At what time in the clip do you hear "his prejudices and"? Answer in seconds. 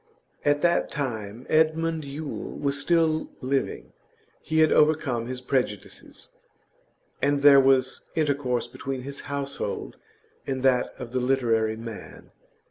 5.27-7.43